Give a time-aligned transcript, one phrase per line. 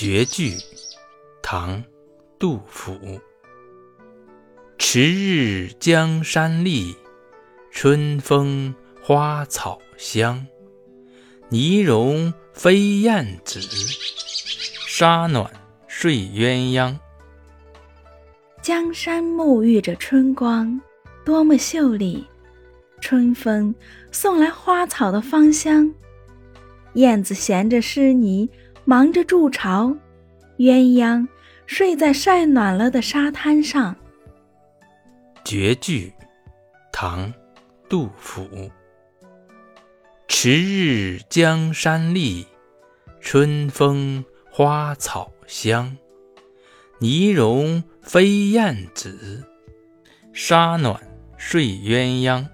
[0.00, 0.52] 绝句，
[1.42, 1.82] 唐·
[2.38, 3.20] 杜甫。
[4.78, 6.94] 迟日江山丽，
[7.72, 8.72] 春风
[9.02, 10.46] 花草香。
[11.48, 13.58] 泥融飞燕子，
[14.86, 15.50] 沙暖
[15.88, 16.96] 睡鸳鸯。
[18.62, 20.80] 江山沐浴着春光，
[21.24, 22.24] 多么秀丽！
[23.00, 23.74] 春风
[24.12, 25.92] 送来花草的芳香，
[26.94, 28.48] 燕子衔着湿泥。
[28.88, 29.94] 忙着筑巢，
[30.56, 31.28] 鸳鸯
[31.66, 33.94] 睡在晒暖了的沙滩上。
[35.44, 36.10] 绝句，
[36.90, 37.30] 唐·
[37.86, 38.48] 杜甫。
[40.26, 42.46] 迟日江山丽，
[43.20, 45.94] 春风花草香。
[46.98, 49.44] 泥融飞燕子，
[50.32, 50.98] 沙暖
[51.36, 52.48] 睡鸳鸯。